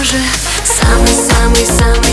тоже. 0.00 0.16
Самый-самый-самый 0.64 2.09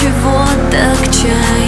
чего 0.00 0.46
так 0.70 1.12
чай? 1.12 1.67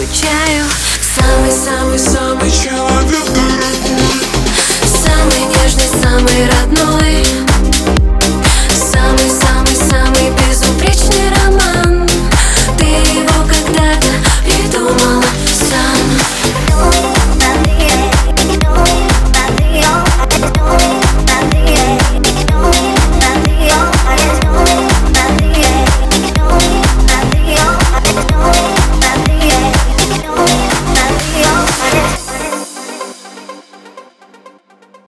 скучаю 0.00 0.64
Самый-самый-самый 1.02 2.50
человек 2.50 3.24
дорогой 3.34 4.22
Самый 4.86 5.44
нежный, 5.46 5.88
самый 6.02 6.48
родной. 6.48 7.09